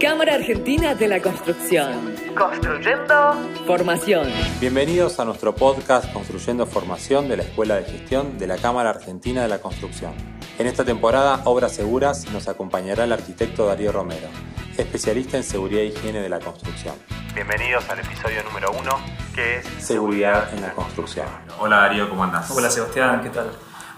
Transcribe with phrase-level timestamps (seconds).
[0.00, 2.14] Cámara Argentina de la Construcción.
[2.36, 3.34] Construyendo
[3.66, 4.28] formación.
[4.60, 9.40] Bienvenidos a nuestro podcast Construyendo Formación de la Escuela de Gestión de la Cámara Argentina
[9.40, 10.12] de la Construcción.
[10.58, 14.28] En esta temporada, Obras Seguras, nos acompañará el arquitecto Darío Romero,
[14.76, 16.94] especialista en seguridad e higiene de la construcción.
[17.34, 19.00] Bienvenidos al episodio número uno,
[19.34, 21.26] que es Seguridad en la Construcción.
[21.58, 22.50] Hola Darío, ¿cómo andás?
[22.50, 23.50] Hola Sebastián, ¿qué tal?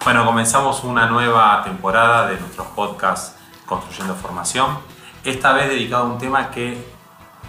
[0.04, 3.34] Bueno, comenzamos una nueva temporada de nuestros podcasts
[3.66, 4.97] Construyendo Formación
[5.30, 6.78] esta vez dedicado a un tema que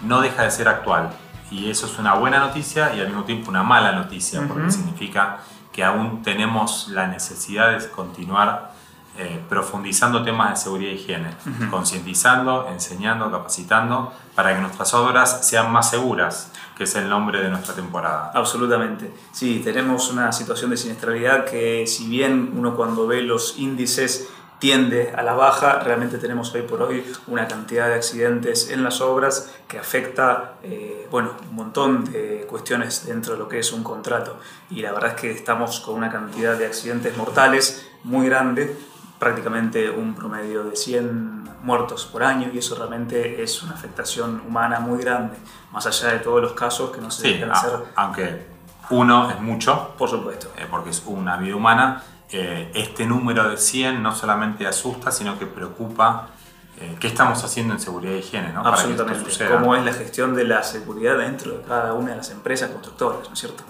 [0.02, 1.10] no deja de ser actual.
[1.50, 5.38] Y eso es una buena noticia y al mismo tiempo una mala noticia, porque significa
[5.72, 8.72] que aún tenemos la necesidad de continuar
[9.18, 11.30] eh, profundizando temas de seguridad e higiene,
[11.68, 17.50] concientizando, enseñando, capacitando, para que nuestras obras sean más seguras, que es el nombre de
[17.50, 18.30] nuestra temporada.
[18.34, 19.12] Absolutamente.
[19.32, 24.28] Sí, tenemos una situación de siniestralidad que si bien uno cuando ve los índices
[24.60, 25.80] tiende a la baja.
[25.80, 31.08] Realmente tenemos hoy por hoy una cantidad de accidentes en las obras que afecta eh,
[31.10, 34.38] bueno, un montón de cuestiones dentro de lo que es un contrato.
[34.70, 38.76] Y la verdad es que estamos con una cantidad de accidentes mortales muy grande,
[39.18, 44.80] prácticamente un promedio de 100 muertos por año y eso realmente es una afectación humana
[44.80, 45.36] muy grande,
[45.72, 47.72] más allá de todos los casos que no se sí, hacer.
[47.96, 48.46] Aunque
[48.90, 52.02] uno es mucho, por supuesto, eh, porque es una vida humana
[52.32, 56.28] eh, este número de 100 no solamente asusta, sino que preocupa
[56.78, 58.60] eh, qué estamos haciendo en seguridad e higiene, ¿no?
[58.60, 59.48] Absolutamente.
[59.48, 63.26] Cómo es la gestión de la seguridad dentro de cada una de las empresas constructoras,
[63.28, 63.64] ¿no es cierto?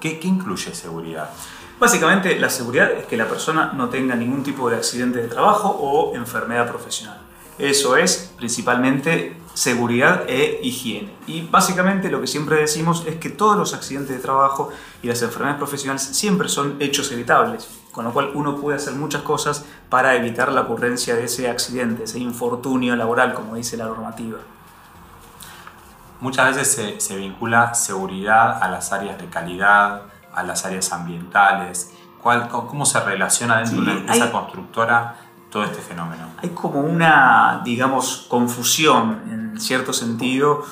[0.00, 1.30] ¿Qué, qué incluye seguridad?
[1.78, 5.68] Básicamente, la seguridad es que la persona no tenga ningún tipo de accidente de trabajo
[5.68, 7.18] o enfermedad profesional.
[7.58, 11.14] Eso es principalmente seguridad e higiene.
[11.26, 14.70] Y básicamente lo que siempre decimos es que todos los accidentes de trabajo
[15.02, 19.22] y las enfermedades profesionales siempre son hechos evitables, con lo cual uno puede hacer muchas
[19.22, 24.38] cosas para evitar la ocurrencia de ese accidente, ese infortunio laboral, como dice la normativa.
[26.20, 30.02] Muchas veces se, vincula seguridad a las áreas de calidad,
[30.34, 31.92] a las áreas ambientales.
[32.22, 35.16] ¿Cuál, ¿Cómo se relaciona dentro de una empresa constructora
[35.54, 36.30] todo este fenómeno?
[36.42, 40.64] Hay como una, digamos, confusión en cierto sentido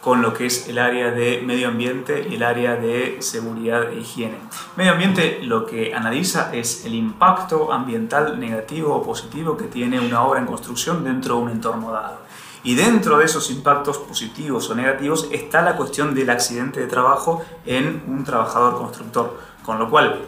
[0.00, 4.00] con lo que es el área de medio ambiente y el área de seguridad e
[4.00, 4.34] higiene.
[4.76, 10.24] Medio ambiente lo que analiza es el impacto ambiental negativo o positivo que tiene una
[10.24, 12.18] obra en construcción dentro de un entorno dado.
[12.64, 17.44] Y dentro de esos impactos positivos o negativos está la cuestión del accidente de trabajo
[17.64, 19.38] en un trabajador constructor.
[19.62, 20.22] Con lo cual,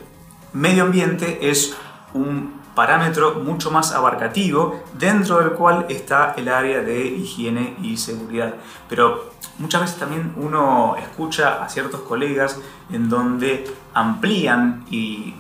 [0.53, 1.77] medio ambiente es
[2.15, 8.55] un parámetro mucho más abarcativo dentro del cual está el área de higiene y seguridad.
[8.89, 12.61] Pero muchas veces también uno escucha a ciertos colegas
[12.93, 15.35] en donde amplían y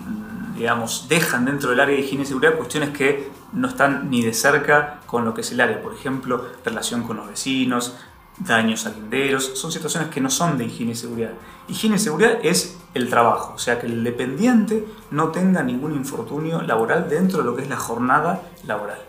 [0.56, 4.32] digamos, dejan dentro del área de higiene y seguridad cuestiones que no están ni de
[4.32, 7.96] cerca con lo que es el área, por ejemplo, relación con los vecinos,
[8.38, 11.30] daños a linderos, son situaciones que no son de higiene y seguridad.
[11.68, 16.62] Higiene y seguridad es el trabajo, o sea que el dependiente no tenga ningún infortunio
[16.62, 19.00] laboral dentro de lo que es la jornada laboral.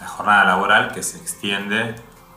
[0.00, 1.94] La jornada laboral que se extiende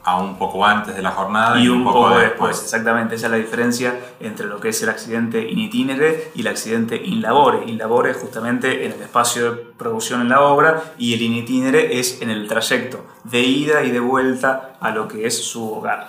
[0.07, 2.63] a un poco antes de la jornada y, un, poco, después.
[2.63, 6.47] Exactamente, esa es la diferencia entre lo que es el accidente in itinere y el
[6.47, 7.65] accidente in labore.
[7.69, 11.33] In labore es justamente en el espacio de producción en la obra y el in
[11.33, 15.73] itinere es en el trayecto de ida y de vuelta a lo que es su
[15.73, 16.07] hogar.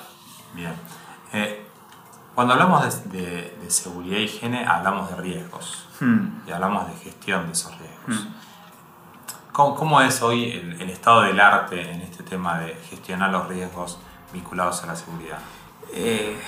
[0.54, 0.72] Bien.
[1.32, 1.66] Eh,
[2.34, 6.46] cuando hablamos de, seguridad y higiene, hablamos de riesgos hmm.
[6.46, 8.26] y hablamos de gestión de esos riesgos.
[8.26, 8.34] Hmm.
[9.52, 13.98] ¿Cómo, es hoy el, estado del arte en este tema de gestionar los riesgos
[14.32, 15.38] vinculados a la seguridad?
[15.92, 16.40] Eh,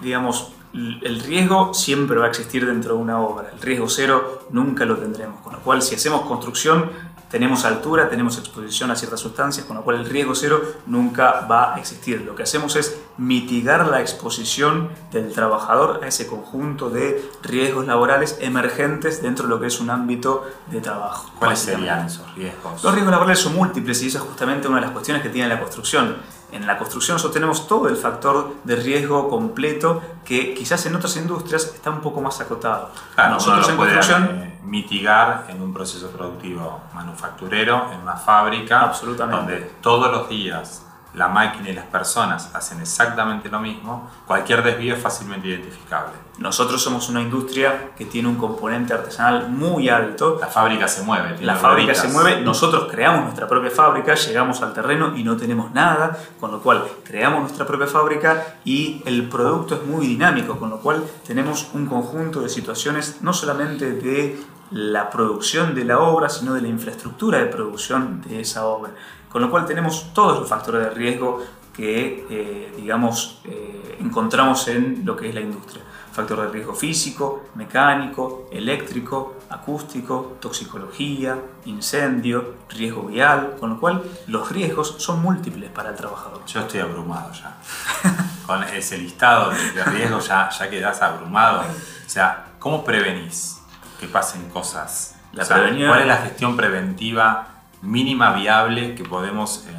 [0.00, 3.50] digamos, el riesgo siempre va a existir dentro de una obra.
[3.52, 5.42] El riesgo cero nunca lo tendremos.
[5.42, 6.90] Con lo cual, si hacemos construcción,
[7.30, 11.74] tenemos altura, tenemos exposición a ciertas sustancias, con lo cual el riesgo cero nunca va
[11.74, 12.22] a existir.
[12.22, 18.38] Lo que hacemos es mitigar la exposición del trabajador a ese conjunto de riesgos laborales
[18.40, 21.30] emergentes dentro de lo que es un ámbito de trabajo.
[21.38, 22.82] ¿Cuáles serían esos riesgos?
[22.82, 25.48] Los riesgos laborales son múltiples y esa es justamente una de las cuestiones que tiene
[25.48, 26.16] la construcción
[26.50, 31.16] en la construcción nosotros tenemos todo el factor de riesgo completo que quizás en otras
[31.16, 32.90] industrias está un poco más acotado.
[33.16, 39.52] nosotros en construcción eh, mitigar en un proceso productivo manufacturero, en una fábrica, Absolutamente.
[39.52, 40.84] donde todos los días
[41.18, 46.14] la máquina y las personas hacen exactamente lo mismo, cualquier desvío es fácilmente identificable.
[46.38, 50.38] Nosotros somos una industria que tiene un componente artesanal muy alto.
[50.40, 51.36] La fábrica se mueve.
[51.40, 55.72] La fábrica se mueve, nosotros creamos nuestra propia fábrica, llegamos al terreno y no tenemos
[55.72, 60.70] nada, con lo cual creamos nuestra propia fábrica y el producto es muy dinámico, con
[60.70, 64.40] lo cual tenemos un conjunto de situaciones no solamente de
[64.70, 68.92] la producción de la obra, sino de la infraestructura de producción de esa obra.
[69.28, 71.42] Con lo cual tenemos todos los factores de riesgo
[71.78, 75.84] que, eh, digamos, eh, encontramos en lo que es la industria.
[76.12, 84.50] Factor de riesgo físico, mecánico, eléctrico, acústico, toxicología, incendio, riesgo vial, con lo cual los
[84.50, 86.44] riesgos son múltiples para el trabajador.
[86.46, 87.56] Yo estoy abrumado ya.
[88.46, 91.60] con ese listado de, riesgos ya, ya quedas abrumado.
[91.60, 93.60] O sea, ¿cómo prevenís
[94.00, 95.14] que pasen cosas?
[95.32, 99.72] La ¿Cuál es la gestión preventiva mínima viable que podemos eh,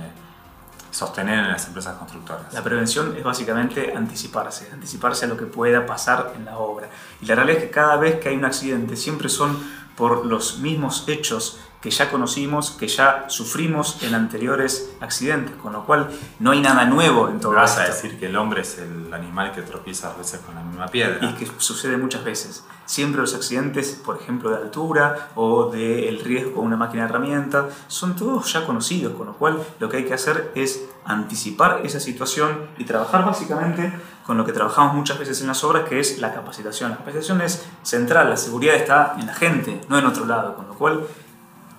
[0.92, 2.54] sostener en las empresas constructoras.
[2.54, 6.90] La prevención es básicamente anticiparse, anticiparse a lo que pueda pasar en la obra.
[7.22, 9.58] Y la realidad es que cada vez que hay un accidente siempre son
[9.96, 15.86] por los mismos hechos que ya conocimos, que ya sufrimos en anteriores accidentes, con lo
[15.86, 16.10] cual
[16.40, 19.52] no hay nada nuevo en todo vas a decir que el hombre es el animal
[19.54, 21.18] que tropieza a veces con la misma piedra.
[21.22, 22.66] Y que sucede muchas veces.
[22.86, 27.70] Siempre los accidentes, por ejemplo, de altura o del riesgo con una máquina de herramienta,
[27.88, 32.00] son todos ya conocidos, con lo cual lo que hay que hacer es anticipar esa
[32.00, 33.94] situación y trabajar básicamente
[34.26, 36.92] con lo que trabajamos muchas veces en las obras, que es la capacitación.
[36.92, 40.68] La capacitación es central, la seguridad está en la gente, no en otro lado, con
[40.68, 41.04] lo cual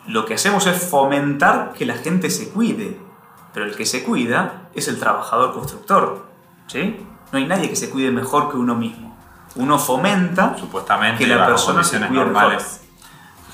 [0.06, 2.98] lo que hacemos es fomentar que la gente se cuide,
[3.52, 6.26] pero el que se cuida es el trabajador constructor.
[6.66, 7.04] ¿sí?
[7.32, 9.16] No hay nadie que se cuide mejor que uno mismo.
[9.56, 12.82] Uno fomenta Supuestamente, que la persona se cuide normales,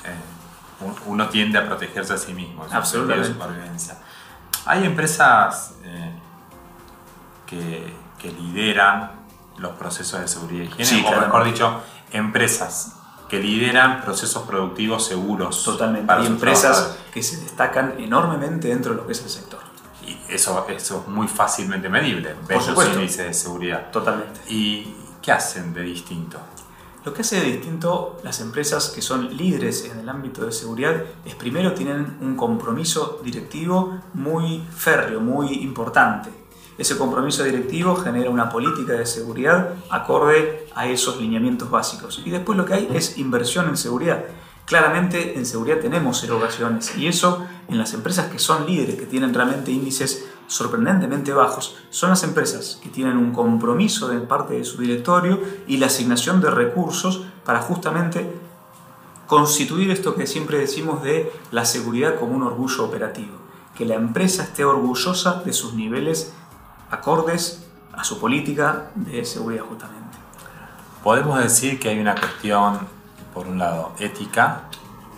[0.05, 2.65] eh, uno tiende a protegerse a sí mismo.
[2.65, 3.29] Es Absolutamente.
[3.29, 3.97] supervivencia.
[4.65, 6.11] Hay empresas eh,
[7.47, 9.11] que, que, lideran
[9.57, 12.97] los procesos de seguridad y higiene, o mejor dicho, empresas
[13.29, 15.63] que lideran procesos productivos seguros.
[15.63, 16.07] Totalmente.
[16.07, 19.59] Para Hay empresas que se destacan enormemente dentro de lo que es el sector.
[20.05, 22.35] Y eso, eso es muy fácilmente medible.
[22.47, 22.95] Por supuesto.
[22.95, 23.91] índices de seguridad.
[23.91, 24.39] Totalmente.
[24.47, 26.39] ¿Y qué hacen de distinto?
[27.03, 31.03] Lo que hace de distinto las empresas que son líderes en el ámbito de seguridad
[31.23, 36.46] es primero tienen un compromiso directivo muy férreo, muy importante
[36.77, 42.21] ese compromiso directivo genera una política de seguridad acorde a esos lineamientos básicos.
[42.25, 44.25] Y después lo que hay es inversión en seguridad.
[44.65, 49.33] Claramente en seguridad tenemos erogaciones y eso en las empresas que son líderes, que tienen
[49.33, 54.77] realmente índices sorprendentemente bajos, son las empresas que tienen un compromiso de parte de su
[54.77, 58.29] directorio y la asignación de recursos para justamente
[59.27, 63.37] constituir esto que siempre decimos de la seguridad como un orgullo operativo,
[63.75, 66.33] que la empresa esté orgullosa de sus niveles
[66.91, 70.17] acordes a su política de seguridad justamente.
[71.03, 72.79] Podemos decir que hay una cuestión,
[73.33, 74.61] por un lado, ética,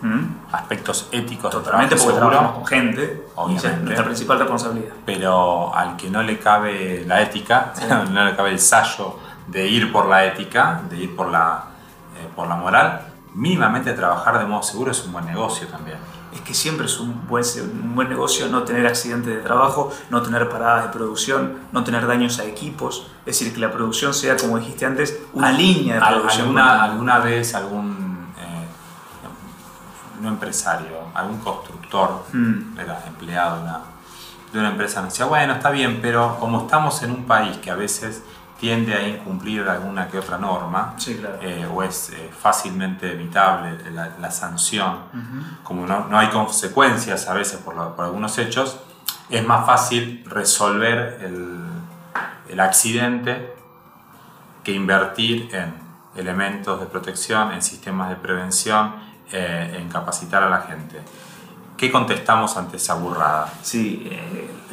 [0.02, 0.54] ¿Mm?
[0.54, 4.94] aspectos éticos totalmente porque trabajamos con gente obviamente, y es nuestra principal responsabilidad.
[5.06, 7.74] Pero al que no le cabe la ética
[8.12, 9.18] no le cabe el sallo
[9.48, 11.66] de ir por la ética de ir por la,
[12.18, 13.02] eh, por la moral
[13.34, 15.98] mínimamente trabajar de modo seguro es un buen negocio también
[16.34, 17.44] es que siempre es un buen,
[17.84, 22.06] un buen negocio no tener accidentes de trabajo, no tener paradas de producción, no tener
[22.06, 23.08] daños a equipos.
[23.26, 26.42] Es decir, que la producción sea, como dijiste antes, una línea de producción.
[26.48, 28.68] ¿Alguna, alguna vez algún eh,
[30.22, 32.80] no empresario, algún constructor, mm.
[32.80, 33.82] era empleado de una,
[34.54, 37.72] de una empresa, me decía, bueno, está bien, pero como estamos en un país que
[37.72, 38.24] a veces
[38.60, 40.96] tiende a incumplir alguna que otra norma,
[41.42, 44.98] eh, o es eh, fácilmente evitable la, sanción,
[45.64, 48.80] como no, no, hay consecuencias a veces por, por, algunos hechos,
[49.30, 51.58] es más fácil resolver el,
[52.50, 53.56] el accidente
[54.64, 55.74] que invertir en
[56.16, 58.94] elementos de protección, en sistemas de prevención,
[59.32, 61.00] eh, en capacitar a la gente.
[61.78, 63.54] ¿Qué contestamos ante esa burrada?
[63.62, 64.12] Sí,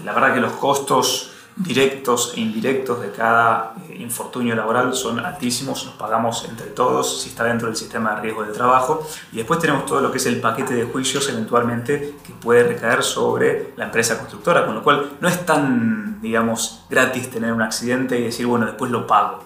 [0.05, 5.87] la verdad que los costos directos e indirectos de cada eh, infortunio laboral son altísimos,
[5.87, 9.59] los pagamos entre todos si está dentro del sistema de riesgo del trabajo y después
[9.59, 13.87] tenemos todo lo que es el paquete de juicios eventualmente que puede recaer sobre la
[13.87, 18.47] empresa constructora, con lo cual no es tan, digamos, gratis tener un accidente y decir,
[18.47, 19.43] bueno, después lo pago.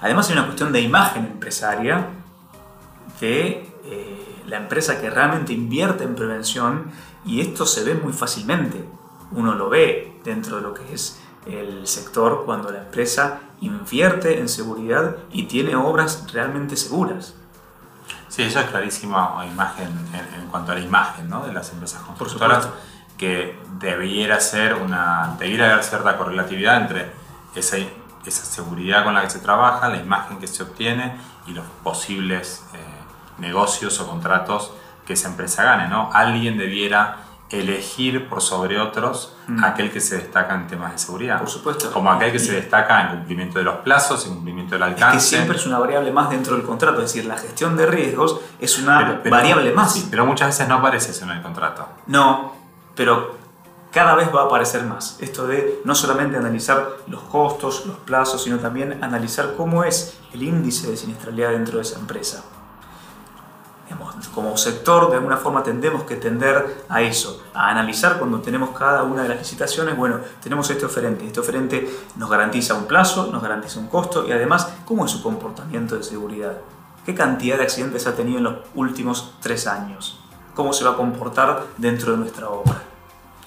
[0.00, 2.06] Además hay una cuestión de imagen empresaria
[3.20, 6.90] de eh, la empresa que realmente invierte en prevención
[7.26, 8.82] y esto se ve muy fácilmente.
[9.32, 14.48] Uno lo ve dentro de lo que es el sector cuando la empresa invierte en
[14.48, 17.34] seguridad y tiene obras realmente seguras.
[18.28, 21.46] Sí, eso es clarísima imagen en, cuanto a la imagen ¿no?
[21.46, 22.68] de las empresas constructoras,
[23.16, 27.10] que debiera ser una, debiera haber cierta correlatividad entre
[27.54, 27.78] esa,
[28.26, 32.64] esa seguridad con la que se trabaja, la imagen que se obtiene y los posibles
[32.74, 32.78] eh,
[33.38, 34.72] negocios o contratos
[35.06, 35.88] que esa empresa gane.
[35.88, 36.10] ¿no?
[36.12, 39.64] Alguien debiera elegir por sobre otros mm.
[39.64, 41.38] aquel que se destaca en temas de seguridad.
[41.38, 41.92] Por supuesto.
[41.92, 45.16] Como aquel que se destaca en cumplimiento de los plazos, en cumplimiento del alcance.
[45.16, 47.86] Es que siempre es una variable más dentro del contrato, es decir, la gestión de
[47.86, 50.06] riesgos es una variable más.
[50.10, 51.88] pero muchas veces no aparece eso en el contrato.
[52.06, 52.52] No,
[52.94, 53.36] pero
[53.92, 55.16] cada vez va a aparecer más.
[55.20, 60.42] Esto de no solamente analizar los costos, los plazos, sino también analizar cómo es el
[60.42, 62.42] índice de siniestralidad dentro de esa empresa
[64.36, 69.02] como sector, de alguna forma tendemos que tender a eso, a analizar cuando tenemos cada
[69.02, 73.42] una de las licitaciones, bueno, tenemos este oferente, este oferente nos garantiza un plazo, nos
[73.42, 76.58] garantiza un costo y además, ¿cómo es su comportamiento de seguridad?
[77.06, 80.20] ¿Qué cantidad de accidentes ha tenido en los últimos tres años?
[80.54, 82.82] ¿Cómo se va a comportar dentro de nuestra obra?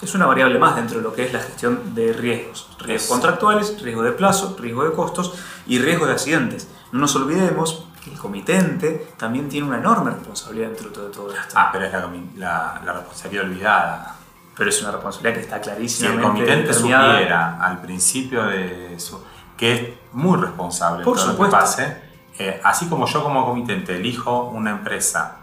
[0.02, 2.68] Es una variable más dentro de lo que es la gestión de riesgos.
[2.80, 5.34] Riesgos contractuales, riesgo de plazo, riesgo de costos
[5.68, 6.68] y riesgo de accidentes.
[6.90, 11.54] No nos olvidemos el comitente también tiene una enorme responsabilidad dentro de todo, esto.
[11.54, 11.92] Ah, pero es
[12.36, 14.16] la, la, responsabilidad olvidada.
[14.56, 16.10] Pero es una responsabilidad que está clarísima.
[16.10, 19.24] Si el comitente supiera al principio de eso,
[19.56, 21.96] que es muy responsable Por todo lo que pase,
[22.38, 25.36] eh, así como yo como comitente elijo una empresa,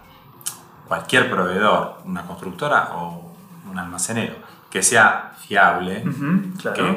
[0.88, 3.34] cualquier proveedor, una constructora o
[3.70, 4.36] un almacenero,
[4.70, 6.04] que sea fiable,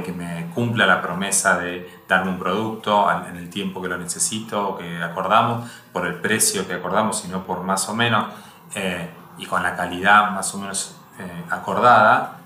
[0.04, 4.76] que, me cumpla la promesa de darme un producto en el tiempo que lo necesito,
[4.76, 8.26] que acordamos, por el precio que acordamos, sino por más o menos,
[8.74, 12.38] eh, y con la calidad más o menos eh, acordada,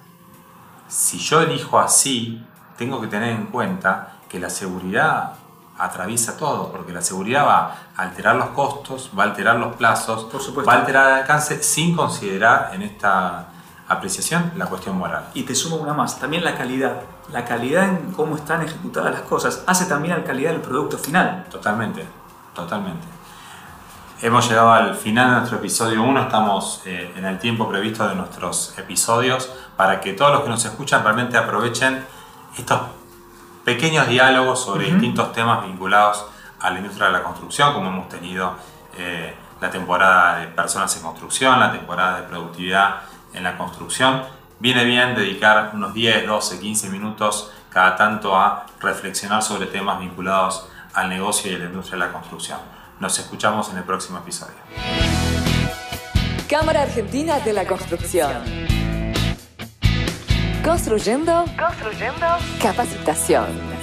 [0.87, 2.45] si yo elijo así,
[2.77, 5.33] tengo que tener en cuenta que la seguridad
[5.79, 10.29] atraviesa todo, porque la seguridad va a alterar los costos, va a alterar los plazos,
[10.69, 13.47] va a alterar el alcance sin considerar en esta
[13.89, 15.29] apreciación la cuestión moral.
[15.35, 17.03] Y te sumo una más, también la calidad.
[17.33, 21.47] La calidad en cómo están ejecutadas las cosas hace también la calidad del producto final.
[21.51, 22.07] Totalmente,
[22.55, 23.07] totalmente.
[24.23, 28.15] Hemos llegado al final de nuestro episodio 1, estamos eh, en el tiempo previsto de
[28.15, 32.05] nuestros episodios para que todos los que nos escuchan realmente aprovechen
[32.57, 32.81] estos
[33.65, 36.25] pequeños diálogos sobre distintos temas vinculados
[36.61, 38.55] a la industria de la construcción, como hemos tenido
[38.97, 43.01] eh, la temporada de personas en construcción, la temporada de productividad
[43.35, 44.23] en la construcción,
[44.61, 50.69] viene bien dedicar unos 10, 12, 15 minutos cada tanto a reflexionar sobre temas vinculados
[50.95, 52.59] al negocio y a la industria de la construcción.
[53.01, 54.55] Nos escuchamos en el próximo episodio.
[56.49, 58.31] Cámara Argentina de la Construcción.
[60.63, 62.27] Construyendo, construyendo
[62.63, 63.74] capacitación.